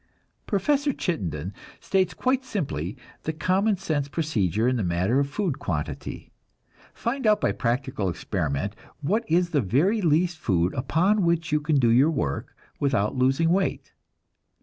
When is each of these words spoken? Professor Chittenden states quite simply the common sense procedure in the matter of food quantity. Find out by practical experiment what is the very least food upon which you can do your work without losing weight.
Professor 0.47 0.91
Chittenden 0.93 1.53
states 1.79 2.15
quite 2.15 2.43
simply 2.43 2.97
the 3.21 3.31
common 3.31 3.77
sense 3.77 4.07
procedure 4.07 4.67
in 4.67 4.75
the 4.75 4.83
matter 4.83 5.19
of 5.19 5.29
food 5.29 5.59
quantity. 5.59 6.31
Find 6.91 7.27
out 7.27 7.39
by 7.39 7.51
practical 7.51 8.09
experiment 8.09 8.75
what 9.01 9.23
is 9.29 9.51
the 9.51 9.61
very 9.61 10.01
least 10.01 10.39
food 10.39 10.73
upon 10.73 11.23
which 11.23 11.51
you 11.51 11.61
can 11.61 11.75
do 11.75 11.89
your 11.91 12.09
work 12.09 12.57
without 12.79 13.15
losing 13.15 13.49
weight. 13.51 13.93